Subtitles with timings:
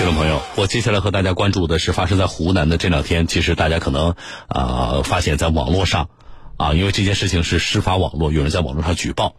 [0.00, 3.26] 听众朋友，我接下来和大家关注的是发生在湖南的这两天。
[3.26, 4.14] 其实大家可能
[4.48, 6.08] 啊、发现，在网络上
[6.56, 9.36] 啊，因为这件事情是事发网络，有人在网络上举报，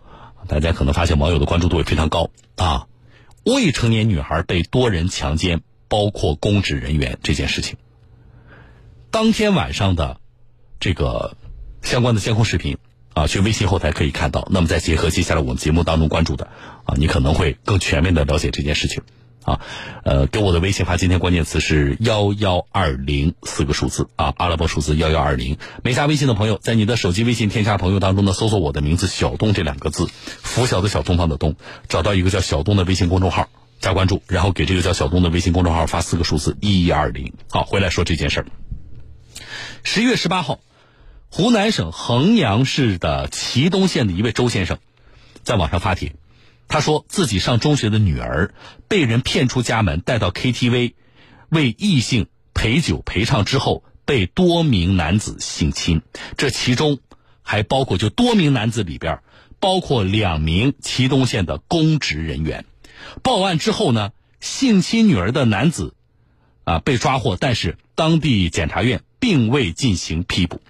[0.47, 2.85] 大家可能发现网友的关注度也非常高啊。
[3.43, 7.78] 未成年女孩被多人强奸，包括公职人员这件事情，
[9.09, 10.19] 当天晚上的
[10.79, 11.37] 这个
[11.81, 12.78] 相关的监控视频
[13.15, 14.47] 啊，去微信后台可以看到。
[14.51, 16.49] 那么再结合接下来我们节目当中关注的
[16.85, 19.02] 啊，你可能会更全面的了解这件事情。
[19.44, 19.59] 啊，
[20.03, 25.58] 呃，给我的微信发今天关键词是幺幺二零四个数字啊，阿拉伯数字幺幺二零。
[25.84, 31.55] 没加微信的朋友，在你的手机微信添加朋友当中呢，搜索我的名字小东这两个字，拂晓的小东方的东，
[31.90, 37.34] 找到一个叫小东的微信公众号，加关注，然后给这个叫小东的微信公众号发四个数字一一二零。
[37.50, 38.45] 好，回来说这件事儿。
[39.84, 40.59] 十一月十八号，
[41.31, 44.78] 湖南省衡阳市的祁东县的一位周先生，
[45.44, 46.14] 在网上发帖。
[46.71, 48.53] 他说自己上中学的女儿
[48.88, 50.94] 被人骗出家门，带到 KTV
[51.49, 56.02] 为异性陪酒陪唱之后，被多名男子性侵。
[56.38, 57.00] 这其中
[57.41, 59.19] 还包括就多名男子里边，
[59.59, 62.63] 包括两名祁东县的公职人员。
[63.22, 65.94] 报案之后呢，性侵女儿的男子
[66.63, 70.61] 啊被抓获，但是当地检察院并未进行批捕。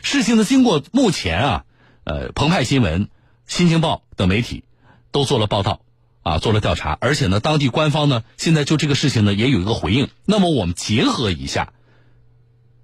[0.00, 1.64] 事情的经过，目前啊，
[2.04, 3.10] 呃，澎湃新闻、
[3.46, 4.64] 新京报等媒体。
[5.10, 5.80] 都做了报道，
[6.22, 10.08] 啊，做了调查，而且呢，当地官方呢，现在就这个事情呢，也有一个回应。
[10.24, 11.72] 那么我们结合一下，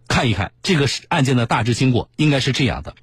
[0.09, 2.95] 看一看这个案件的大致经过，应该是这样的：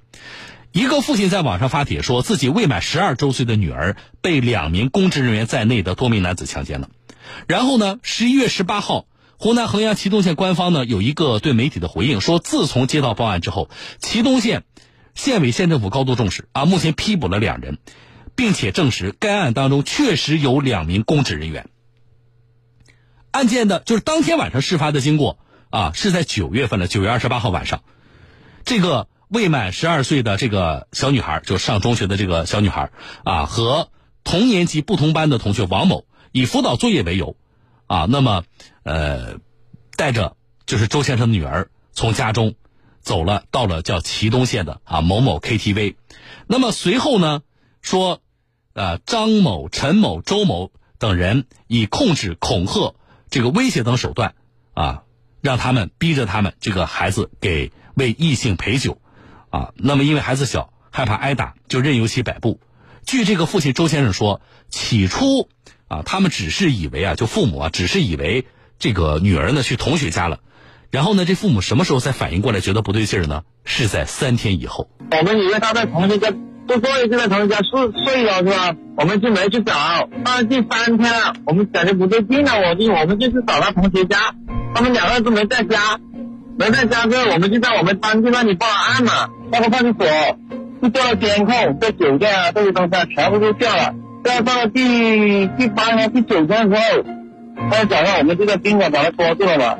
[0.72, 6.88] 一个父亲在网上发帖说自己未满十二周岁的女儿被两名公职人员在内的多名男子强奸了。
[7.46, 9.06] 然后呢，十一月十八号，
[9.36, 14.64] 湖南衡阳祁东县官方呢有一个对媒体的回应，说自从接到报案之后，祁东县
[15.14, 17.78] 县委县政府高度重视啊，目前批捕了两人。
[18.34, 21.68] 并且证实该案当中确实有两名公职人员。
[23.30, 25.38] 案件的就是当天晚上事发的经过
[25.70, 27.82] 啊，是在九月份的九月二十八号晚上，
[28.66, 32.90] 这个未满十二岁的这个小女孩，就上中学的这个小女孩
[33.24, 33.88] 啊，和
[34.22, 37.36] 同年级不同班的同学王某以辅导作业为由
[37.86, 38.44] 啊，那么
[38.82, 39.38] 呃，
[39.96, 40.36] 带着
[40.66, 42.54] 就是周先生的女儿从家中
[43.00, 45.94] 走了，到了叫祁东县的啊某某 KTV，
[46.46, 47.40] 那么随后呢
[47.80, 48.20] 说。
[48.74, 52.94] 呃，张某、陈某、周某等人以控制、恐吓、
[53.28, 54.34] 这个威胁等手段，
[54.72, 55.02] 啊，
[55.40, 59.00] 让他们逼着他们这个孩子给为异性陪酒，
[59.50, 62.60] 啊，那么因为孩子小，害怕挨打，就任由其摆布。
[63.04, 64.40] 据这个父亲周先生说，
[64.70, 65.48] 起初
[65.88, 68.46] 啊，他们只是以为啊，就父母啊，只是以为
[68.78, 70.40] 这个女儿呢去同学家了，
[70.90, 73.44] 然后呢，这父母什么时候才反应过来，觉得不对劲儿呢？
[73.64, 74.88] 是在三天以后。
[75.10, 76.32] 我们以为他在同学家。
[76.72, 78.74] 做作业就在同学家睡睡了是吧？
[78.96, 81.12] 我们就没去找，到了第三天，
[81.44, 84.16] 我们感觉不对劲了，我就我们就去找他同学家，
[84.74, 85.98] 他们两个都没在家，
[86.58, 90.06] 没在家之后，我们就在我们当地那里报案嘛，报了派出所，
[90.80, 93.94] 就调了监控，在酒店啊这些东西啊全部都调了，
[94.24, 96.82] 调到了第第八天、第九天之后，
[97.70, 99.76] 他早上我们就在宾馆把他抓住了嘛。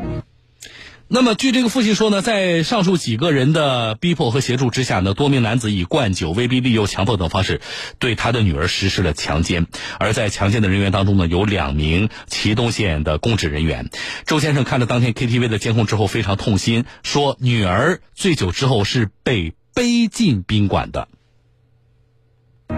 [1.14, 7.60] 那么，据这个父亲说呢，在上述几个人的逼迫和协助之下呢，多名男子以灌酒、威逼利诱、强迫等方式
[7.98, 9.66] 对他的女儿实施了强奸。
[9.98, 13.90] 而在强奸的人员当中呢，有两名祁东县的公职人员。
[14.24, 21.08] 周先生看了当天 KTV 的监控之后，非常痛心，说女儿醉酒之后是被背进宾馆的。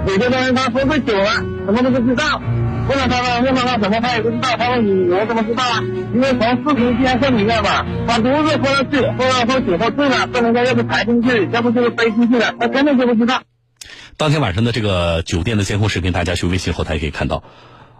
[0.06, 1.30] 有些东西他喝醉酒了，
[1.66, 2.40] 什么都不知道。
[2.86, 4.56] 问了他了，问了他什么，他也不知道。
[4.58, 5.80] 他问你，我怎么知道啊？
[6.12, 13.42] 因为从视频监控里面嘛，他都是喝了醉，喝了喝酒喝醉了，被人家要不抬进去，要不就是背进去了，他根本就不知道。
[14.18, 17.42] 当天晚上的这个酒店的监控视频，大家去微信后台可以看到，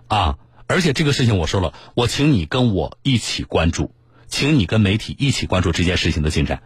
[0.09, 0.34] 啊，
[0.66, 3.94] 而且这个事情我说了，我请你跟我一起关注，
[4.26, 6.60] 请你跟媒体一起关注这件事情的进展。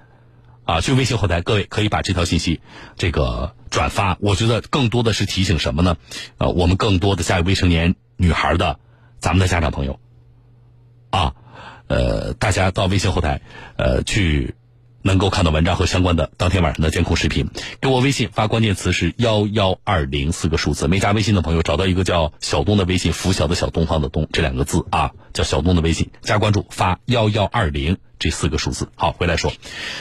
[0.68, 2.60] 啊，去微信后台，各位可以把这条信息
[2.98, 4.18] 这个转发。
[4.20, 5.96] 我觉得更多的是提醒什么呢？
[6.36, 8.78] 呃，我们更多的家未成年女孩的
[9.18, 9.98] 咱们的家长朋友，
[11.08, 11.32] 啊，
[11.86, 13.40] 呃，大家到微信后台，
[13.76, 14.56] 呃，去
[15.00, 17.48] 能够看到文章和相关的当天晚上的监控视频。
[17.80, 20.86] 给我微信发关键词是幺幺二零四个数字。
[20.86, 28.90] 没加微信的朋友，找到一个叫小东的微信，拂晓的小东方的东这两个字啊，叫小东的微信，加关注，发幺幺二零这四个数字。
[28.96, 29.50] 好，回来说，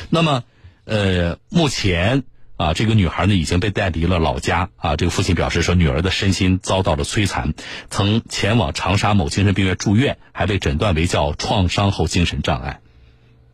[0.10, 0.44] 那么。
[0.88, 2.24] 呃，目前
[2.56, 4.96] 啊，这个女孩呢已经被带离了老家啊。
[4.96, 7.54] 这个父亲表示说，女儿的身心遭到了摧残，
[7.90, 12.80] 曾前往长沙某精神病院住院，还被诊断为叫创伤后精神障碍。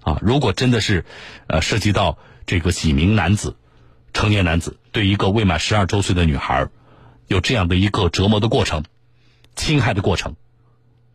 [0.02, 1.06] 啊，如果真的是
[1.48, 3.56] 呃涉及到这个几名男子，
[4.14, 6.68] 成年男子对一个未满十二周岁的女孩
[7.26, 8.84] 有这样的一个折磨的过程、
[9.56, 10.36] 侵害的过程，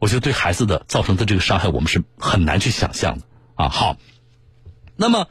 [0.01, 3.25] 我觉得对孩子的造成的这个伤害，我们是很难去想象的
[3.55, 3.69] 啊。
[3.69, 3.97] 好，
[4.97, 5.29] 那么，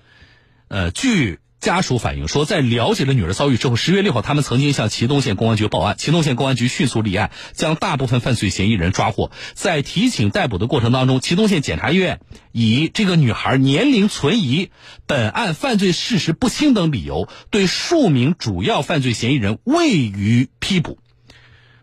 [0.67, 1.39] 呃，据。
[1.59, 9.31] 家属反映说，在了解了女儿遭遇之后，十月六号，他们曾经向祁东县公安局报案，祁东县公安局迅速立案，将大部分犯罪嫌疑人抓获。
[9.55, 12.19] 在提请逮捕的过程当中，祁东县检察院
[12.51, 14.69] 以这个女孩年龄存疑、
[15.07, 20.99] 本案犯罪事实不清等理由，对数名主要犯罪嫌疑人未予批捕。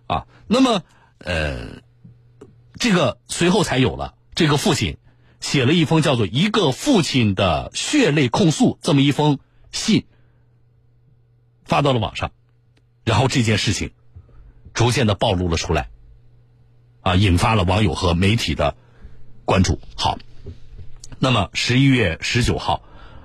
[0.07, 0.83] 啊，那么，
[1.19, 1.83] 呃，
[2.79, 4.99] 这个随后才有了这个父亲
[5.45, 9.39] 写了一封叫做《一个父亲的血泪控诉》这么一封。
[9.73, 10.07] 信
[11.67, 12.33] 发到了网上，
[13.05, 13.91] 然后这件事情
[14.73, 15.91] 逐渐的暴露了出来，
[17.03, 18.75] 啊，引发了网友和媒体的
[19.45, 19.79] 关注。
[19.97, 20.19] 好，
[21.19, 22.83] 那么十一月十九号，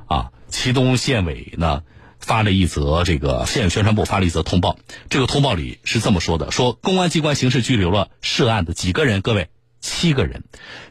[0.08, 1.84] 啊，祁东县委呢
[2.20, 4.78] 发了一则这个县宣传部发了一则通报，
[5.10, 9.50] 这个通报里是这么说的：说公安机关刑事拘留了涉案的几个人，各位。
[9.80, 10.44] 七个人，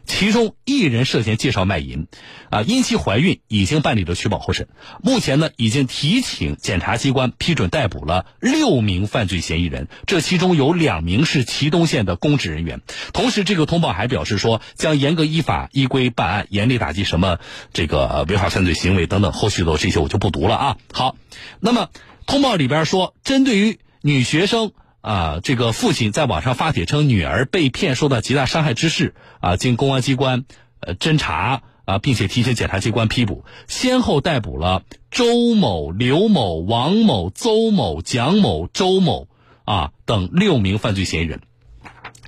[0.05, 2.07] 其中一人涉嫌介绍卖淫，
[2.49, 4.67] 啊，因其怀孕已经办理了取保候审。
[5.03, 12.81] 目前呢，已经提请检察机关批准逮捕了六名犯罪嫌疑人，这其中有两名是祁东县的公职人员。
[13.13, 17.37] 同时，这个通报还表示说，将严格依法依规办案，严厉打击什么
[17.73, 19.31] 这个违法犯罪行为等等。
[19.31, 20.77] 后续的这些我就不读了啊。
[20.91, 21.15] 好，
[21.59, 21.89] 那么
[22.25, 24.71] 通报里边说，针对于女学生。
[25.01, 30.45] 啊，这个父亲在网上发帖称女儿被骗受到极大伤害之事，啊，经公安机关
[30.81, 39.27] 呃侦查啊，并且提请检察机关批捕，先后逮捕了周某、刘某、王某、邹某、蒋某、周某
[39.63, 41.41] 啊等六名犯罪嫌疑人。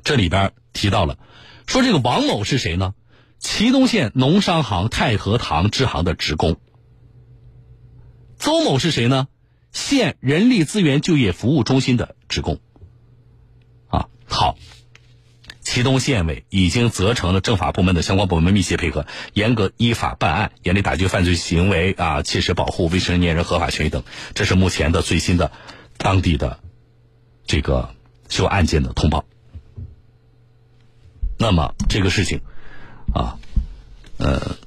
[0.04, 1.18] 这里边提到了，
[1.68, 2.94] 说这个王某是谁呢？
[3.38, 6.58] 祁东县农商行太和堂支行的职工。
[8.38, 9.28] 邹某是谁呢？
[9.72, 12.60] 县人力资源就业服务中心的职工，
[13.88, 14.58] 啊，好，
[15.62, 24.04] 祁东县委已经责成了政法部门的相关部门密切配合，严格依法办案，严厉打击犯罪行为啊，切实保护未成年人合法权益等。
[24.34, 25.52] 这是目前的最新的
[25.98, 26.60] 当地的
[27.46, 27.96] 这个
[28.28, 29.24] 就案件的通报。
[31.38, 32.42] 那么这个事情
[33.14, 33.40] 啊，
[34.18, 34.58] 呃，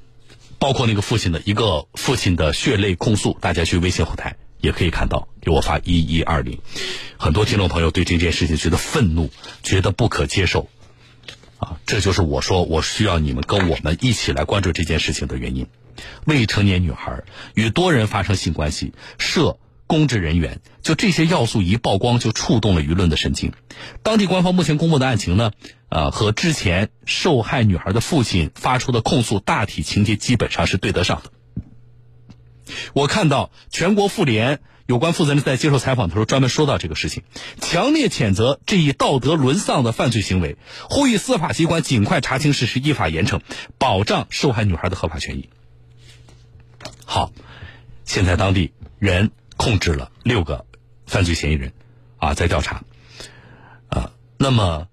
[0.59, 4.37] 包括那个父亲的一个父亲的血泪控诉，大家去微信后台。
[4.65, 6.59] 也可以看到，给我发一一二零，
[7.19, 9.31] 很多听众朋友对这件事情觉得愤怒，
[9.63, 10.69] 觉得不可接受，
[11.59, 15.67] 啊，这就是我说我需要你们跟我们一起来关注这件事情的原因。
[16.25, 17.23] 未成年女孩
[17.55, 23.53] 与多人发生性关系，涉公职人员，就这些要素一曝光，就触动了舆论的神经。
[24.03, 25.53] 当地官方目前公布的案情呢，
[25.91, 31.31] 呃，和之前受害女孩的父亲发出的控诉大体情节基本上是对得上的。
[32.93, 37.23] 我看到全国妇联有关负责人在接受采访的时候专门说到这个事情，
[37.61, 40.59] 强烈谴责这一道德沦丧的犯罪行为，
[40.91, 43.41] 呼吁司法机关尽快查清事实，依法严惩，
[43.79, 45.49] 保障受害女孩的合法权益。
[47.07, 47.33] 好，
[48.05, 50.67] 现在当地人控制了六个
[51.07, 51.73] 犯罪嫌疑人，
[52.19, 52.83] 啊，在调查，
[53.89, 54.89] 啊，那么，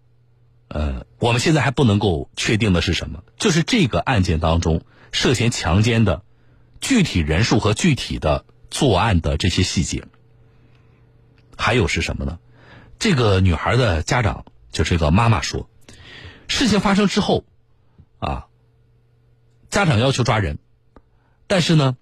[0.69, 3.23] 呃，我们现在还不能够确定的是什么？
[3.37, 6.23] 就是这个案件当中涉嫌强奸的。
[6.81, 10.03] 具体人数和具体的作案的这些细节，
[11.55, 12.39] 还有是什么呢？
[12.99, 15.69] 这个女孩的家长就这个妈妈说，
[16.47, 17.45] 事情发生之后，
[18.19, 18.47] 啊，
[19.69, 20.57] 家长要求抓人，
[21.47, 21.97] 但是呢，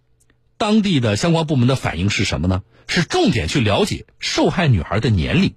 [0.58, 2.64] 当地的相关部门的反应是什么呢？
[2.88, 5.54] 是重点去了解受害女孩的年龄，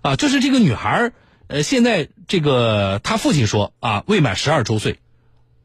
[0.00, 1.12] 啊，就是这个女孩
[1.46, 4.98] 呃，现在这个她父亲说啊，未满十二周岁，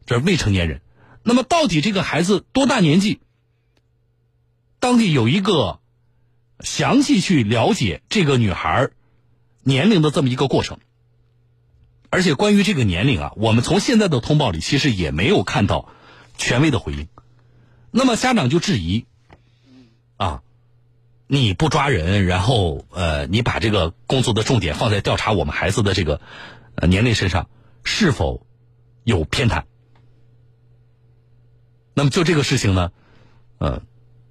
[0.06, 0.82] 这是未成年人。
[1.30, 3.20] 那么，到底这个孩子多大年纪？
[4.80, 5.80] 当地有一个
[6.60, 8.90] 详细去了解这个女孩
[9.62, 10.80] 年龄的这么一个过程。
[12.10, 15.90] 而且，关于这个年龄啊，我们从现在的通报里其实也没有看到
[16.36, 17.08] 权威的回应。
[17.92, 19.06] 那么，家长就质疑：
[20.18, 20.42] 啊，
[21.28, 26.22] 你不抓人，然后呃，你把这个工作的重点放在调查我们孩子的这个
[26.88, 27.48] 年龄身上，
[27.84, 28.48] 是否
[29.04, 29.66] 有偏袒？
[32.00, 32.94] 那么就这个事情呢，
[33.58, 33.82] 呃，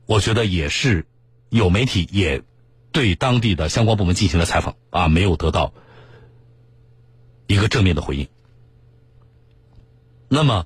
[0.06, 1.04] 我觉得也是
[1.50, 2.42] 有媒体也
[2.92, 5.74] 对当地的相关部门进行了采访啊，没有得到
[7.46, 8.26] 一个正面的回应。
[10.28, 10.64] 那么，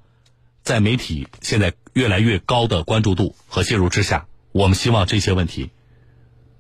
[0.63, 5.71] 在媒体现在越来越高的关注度和介入之下，我们希望这些问题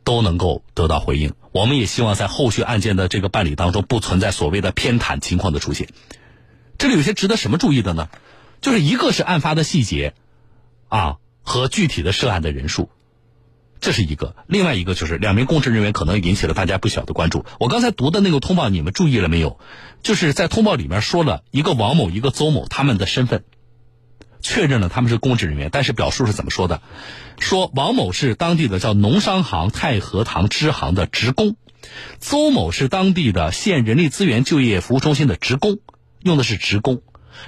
[0.02, 1.34] 都能够得到回应。
[1.52, 5.86] 我们也希望在后续案件的这个办理当中，不存在所谓的偏袒情况的出现。
[6.78, 8.08] 这里有些值得什么注意的呢？
[8.60, 10.14] 就是一个是案发的细节。
[10.92, 12.90] 啊，和具体的涉案的人数，
[13.80, 17.46] 这是一个，另外一个就是两名公职人员可能引起了大家不小的关注。
[17.58, 19.58] 我刚才读的那个通报，你们注意了没有？
[20.02, 23.44] 就是在通报里面说了一个王某，一个邹某，他们的身份
[24.42, 26.82] 确认了他们是公职人员，但是表述是怎么说的？
[27.38, 31.56] 说王某是当地的叫农商行太和堂支行的职工，
[32.20, 35.78] 邹某是当地的县人力资源就业服务中心的职工，
[36.20, 37.00] 用的是职工。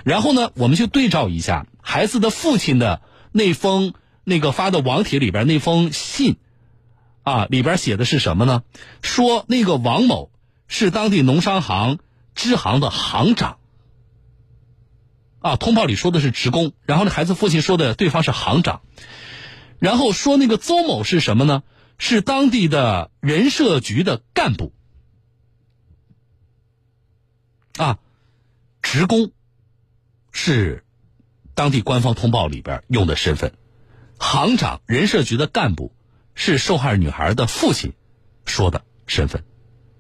[0.03, 3.03] 然后呢，我们去对照一下孩子的父亲的
[3.35, 3.93] 那封。
[4.27, 6.39] 那个发的网帖里边那封信，
[7.25, 8.63] 啊，里边写的是什么呢？
[9.03, 10.31] 说那个王某
[10.67, 11.99] 是当地农商行
[12.35, 13.59] 支行的行长，
[15.41, 18.81] 啊，通报里说的是职工，然后那孩子父亲说的对方是行长，
[19.79, 21.63] 然后说那个邹某是什么呢？
[21.99, 24.73] 是当地的人社局的干部，
[27.77, 27.99] 啊，
[28.81, 29.33] 职工
[30.33, 30.84] 是
[31.55, 33.55] 当地官方通报里边用的身份。
[34.19, 35.95] 行长人社局的干部
[36.35, 37.93] 是受害女孩的父亲
[38.45, 39.45] 说的身份，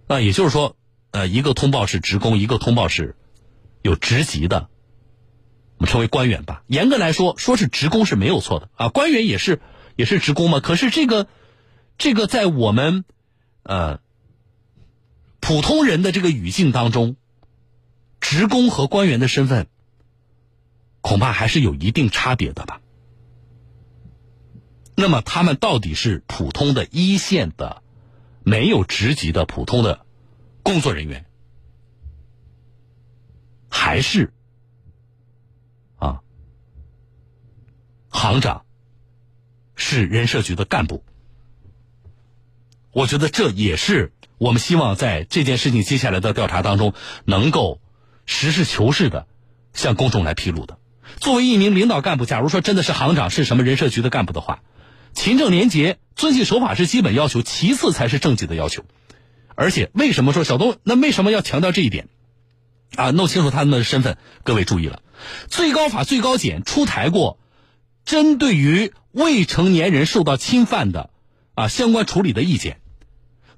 [0.07, 0.77] 啊，也就是说，
[1.11, 3.17] 呃，一个通报是职工，一个通报是
[3.83, 4.69] 有职级的，
[5.79, 6.63] 我们称为官员吧。
[6.67, 9.61] 严格来说，说是职工是没有错的啊，官员也是
[9.97, 10.61] 也是职工嘛。
[10.61, 11.27] 可是这个
[11.99, 13.05] 这个在我们
[13.63, 14.01] 呃
[15.41, 17.17] 普通人的这个语境当中，
[18.21, 19.67] 职工和官员的身份
[21.05, 22.81] 恐怕还是有一定差别的吧。
[24.97, 27.83] 那么他们到底是普通的一线的、
[28.43, 30.07] 没有职级的普通的
[30.63, 31.27] 工作人员，
[33.69, 34.33] 还是
[35.97, 36.23] 啊
[38.09, 38.65] 行长
[39.75, 41.05] 是人社局的干部？
[42.93, 46.95] 我觉得这也是我们希望在这件事情接下来的调查当中
[47.27, 47.79] 能够
[48.25, 49.27] 实事求是的
[49.75, 50.79] 向公众来披露的。
[51.25, 54.61] 作为一名领导干部，假如说真的是行长是什么人社局的干部的话。
[55.15, 58.85] 勤政廉洁、遵纪守法是基本要求，其次才是政绩的要求。
[59.55, 60.77] 而且，为什么说小东？
[60.83, 62.11] 那为什么要强调这一点？
[62.95, 64.19] 啊，弄清楚他们的身份。
[64.43, 65.01] 各位注意了，
[65.49, 67.39] 最高法、最高检出台过
[68.05, 71.09] 针对于未成年人受到侵犯的
[71.55, 72.83] 啊相关处理的意见，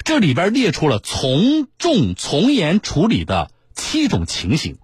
[0.05, 4.79] 这里边列出了从重从严处理的七种情形，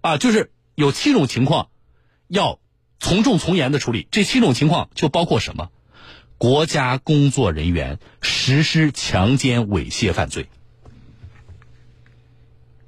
[0.00, 1.68] 啊，就是有七种情况
[2.30, 2.58] 要
[2.98, 4.08] 从重从严的处理。
[4.10, 5.68] 这七种情况就包括什么？
[6.38, 10.48] 国家工作人员实施强奸猥亵犯罪，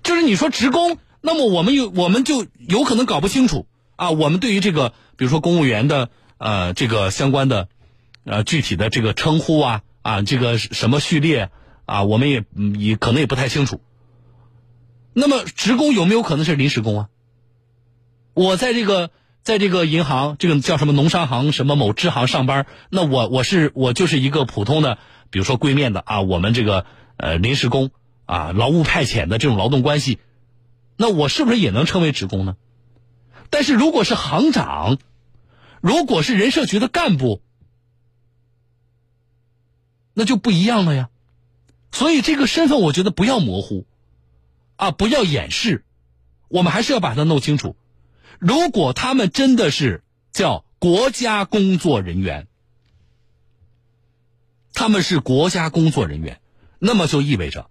[0.02, 4.10] 就是你说职工，那么我们有我们就有可能搞不清楚啊。
[4.10, 6.08] 我们对于这个，比如说公务员的
[6.38, 7.68] 呃这个相关的
[8.24, 11.50] 呃具体的这个称呼啊啊这个什么序列
[11.84, 12.44] 啊，我们也
[12.78, 13.82] 也可能也不太清楚。
[15.12, 17.08] 那么职工有没有可能是临时工啊？
[18.32, 19.10] 我在这个。
[19.42, 24.98] 在这个银行，这个叫什么农商行什么某支行上班，那我我是我就是一个普通的，
[25.30, 27.90] 比如说柜面的啊，我们这个呃临时工
[28.24, 30.20] 啊，劳务派遣的这种劳动关系，
[30.96, 32.56] 那我是不是也能称为职工呢？
[33.50, 34.98] 但是如果是行长，
[35.80, 37.42] 如果是人社局的干部，
[40.14, 41.08] 那就不一样了呀。
[41.90, 43.86] 所以这个身份我觉得不要模糊，
[44.76, 45.84] 啊，不要掩饰，
[46.48, 47.74] 我们还是要把它弄清楚。
[48.42, 52.48] 如果他们真的是叫国家工作人员，
[54.74, 56.40] 他们是国家工作人员，
[56.80, 57.70] 那么就意味着，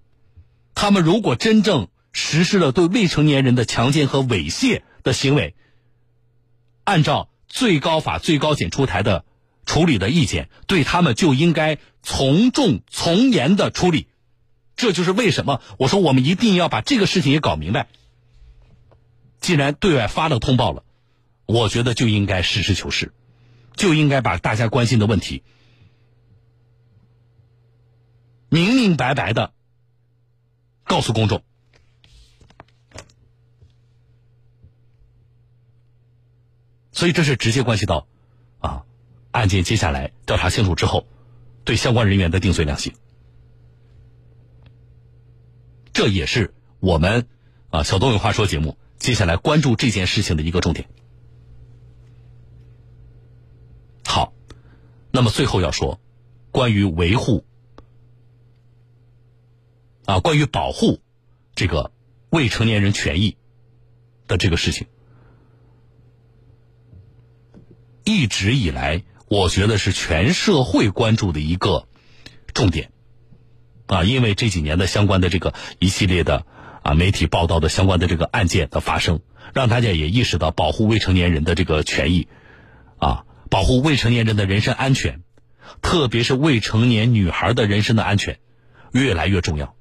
[0.73, 5.55] 他们如果真正实施了对未成年人的强奸和猥亵的行为，
[6.85, 9.25] 按照最高法、最高检出台的
[9.65, 14.07] 处理的意见，对他们就应该从重从严的处理。
[14.77, 17.89] 这就是为什么我说我们一定要把这个事情也搞明白。
[19.41, 20.83] 既然对外发了通报了，
[21.47, 23.11] 我觉得就应该实事求是，
[23.75, 25.43] 就应该把大家关心的问题
[28.49, 29.51] 明明白白的
[30.83, 31.43] 告诉公众。
[36.91, 38.07] 所以这是直接关系到
[38.59, 38.83] 啊
[39.31, 41.07] 案件接下来调查清楚之后
[41.65, 42.93] 对相关人员的定罪量刑。
[45.93, 47.27] 这也是我们
[47.71, 48.77] 啊小东有话说节目。
[49.01, 50.87] 接下来关注这件事情的一个重点。
[54.05, 54.31] 好，
[55.11, 55.99] 那么最后要说，
[56.51, 57.43] 关于维护
[60.05, 61.01] 啊，关于保护
[61.55, 61.91] 这个
[62.29, 63.37] 未成年人权益
[64.27, 64.85] 的这个事情，
[68.03, 71.87] 一直以来，我觉得是全社会关注的一个
[72.53, 72.91] 重点
[73.87, 76.45] 啊，因为这几年的相关的这个一系列的。
[76.81, 79.21] 啊，媒体报道的相关的这个案件的发生，
[79.53, 82.27] 让大家也意识到保护未成年人的这个权益，
[82.97, 85.21] 啊，保护未成年人的人身安全，
[85.81, 88.39] 特别是未成年女孩的人身的安全
[88.91, 89.75] 越来越重要。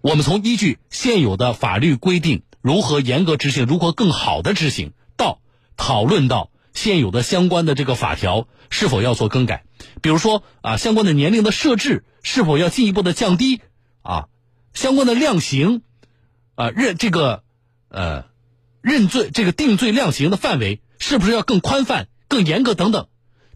[0.00, 5.40] 我们从依据现有的法律规定如何严格执行，如何更好的执行，到
[5.76, 9.64] 讨论到现有的相关的这个法条是否要做更改，
[10.00, 13.60] 比如说啊，相关的年龄的设置是否要进一步的降低？
[14.02, 14.26] 啊，
[14.74, 15.82] 相关的量刑
[16.54, 17.44] 啊认这个
[17.88, 18.24] 呃
[18.80, 23.08] 认罪这个定罪量刑的范围是不是要更宽泛、更严格等等，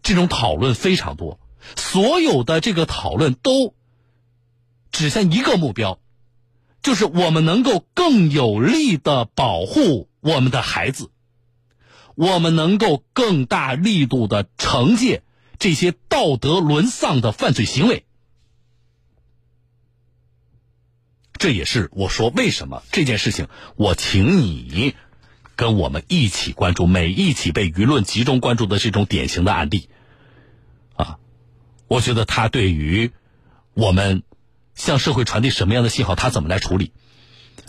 [0.03, 1.39] 这种讨论非常多，
[1.75, 3.73] 所有的这个讨论都
[4.91, 5.99] 指向一个目标。
[6.81, 11.11] 就是我们能够更有力的保护我们的孩子，
[12.15, 15.23] 我们能够更大力度的惩戒
[15.59, 18.05] 这些道德沦丧的犯罪行为。
[21.37, 24.95] 这也是我说为什么这件事情，我请你
[25.55, 29.89] 跟我们一起关注每一起被舆论集中关注的这种典型的案例。
[30.95, 31.17] 啊，
[31.87, 33.11] 我觉得他对于
[33.73, 34.23] 我们。
[34.77, 36.13] 向社会传递什么样的信号？
[36.13, 36.91] 他怎么来处理？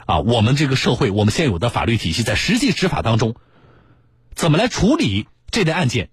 [0.04, 3.34] 啊，我们这个社会，我们现有的法律体系在实际执法当中，
[4.34, 6.10] 怎么来处理这类案件，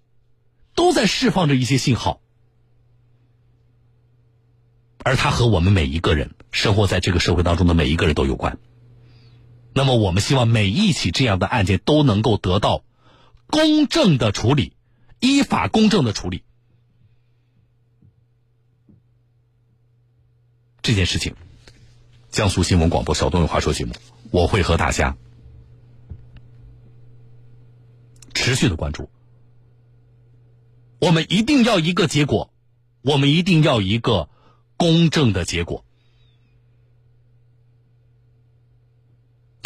[0.74, 2.22] 都在释放着一些信号，
[5.04, 8.58] 而他和我们每一个人生活在这个社会当中的每一个人都有关。
[9.74, 12.86] 那么，我们希望每一起这样的案件都能够得到
[13.48, 14.72] 公正的处理，
[15.20, 16.44] 依法公正的处理。
[20.82, 21.36] 这件事情，
[22.30, 23.94] 江苏新闻广播小东有话说节目，
[24.32, 25.18] 我会和大家
[28.34, 29.10] 持续的关注。
[31.00, 32.54] 我们一定要一个结果，
[33.02, 34.30] 我们一定要一个
[34.78, 35.84] 公正的结果。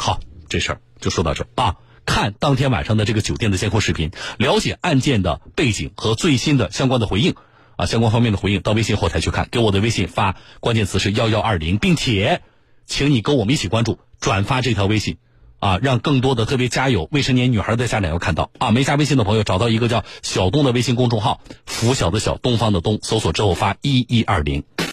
[0.02, 1.76] 好，这事儿就说到这啊。
[2.06, 7.36] 看当天晚上的这个酒店的监控视频，了解案件的背景和最新的相关的回应。
[7.76, 12.42] 啊，相关方面的回应到微信后台去看，给我的微信发关键词是幺幺二零，并且，
[12.86, 15.16] 请你跟我们一起关注、转发这条微信，
[15.60, 18.52] 啊，让更多的特别家有未成年女孩的家长要看到。
[18.58, 24.66] 啊，没加微信的朋友找到一个叫小东的微信公众号，拂晓的小东方的东，搜索之后发一一二零。